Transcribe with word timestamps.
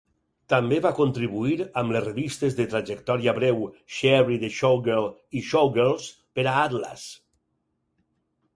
També 0.51 0.77
va 0.85 0.91
contribuir 0.99 1.57
amb 1.81 1.93
les 1.95 2.03
revistes 2.05 2.57
de 2.61 2.65
trajectòria 2.71 3.35
breu 3.41 3.61
"Sherry 3.97 4.39
the 4.47 4.51
Showgirl" 4.57 5.07
i 5.41 5.45
"Showgirls" 5.53 6.11
per 6.39 6.49
a 6.49 6.57
Atlas. 6.67 7.09